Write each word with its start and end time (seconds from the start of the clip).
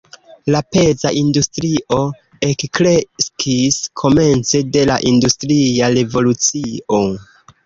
La 0.53 0.59
peza 0.75 1.09
industrio 1.17 1.99
ekkreskis 2.47 3.77
komence 4.05 4.63
de 4.79 4.87
la 4.93 4.97
industria 5.13 5.93
revolucio. 5.99 7.03